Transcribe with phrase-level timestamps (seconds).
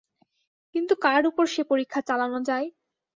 [0.75, 2.67] কিন্তু কার ওপর সে পরীক্ষা চালানো যায়?